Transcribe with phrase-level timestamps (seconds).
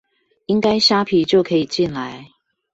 [0.47, 2.27] 應該蝦皮就可以進來